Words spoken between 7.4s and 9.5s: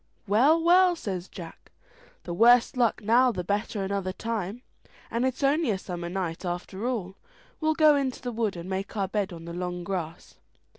We'll go into the wood, and make our bed on